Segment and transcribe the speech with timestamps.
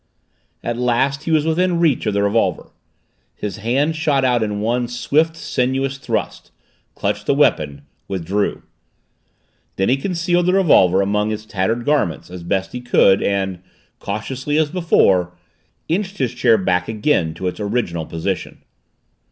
[0.63, 2.71] At last he was within reach of the revolver.
[3.35, 6.49] His hand shot out in one swift sinuous thrust
[6.95, 8.63] clutched the weapon withdrew.
[9.77, 13.61] He then concealed the revolver among his tattered garments as best he could and,
[13.99, 15.33] cautiously as before,
[15.87, 18.63] inched his chair back again to its original position.